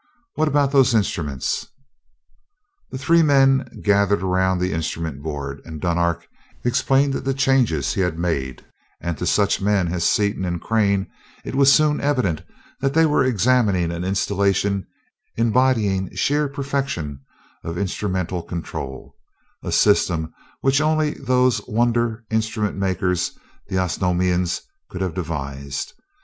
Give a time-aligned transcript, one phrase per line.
[0.33, 1.67] What about those instruments?"
[2.89, 6.27] The three men gathered around the instrument board and Dunark
[6.65, 8.65] explained the changes he had made
[8.99, 11.05] and to such men as Seaton and Crane
[11.45, 12.41] it was soon evident
[12.79, 14.87] that they were examining an installation
[15.37, 17.19] embodying sheer perfection
[17.63, 19.15] of instrumental control
[19.61, 23.37] a system which only those wonder instrument makers,
[23.67, 25.93] the Osnomians, could have devised.